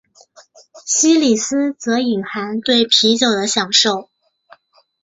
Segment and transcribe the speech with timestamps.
[0.83, 4.09] 西里斯则隐含对啤酒的享受。